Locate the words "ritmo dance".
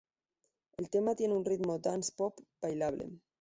1.45-2.11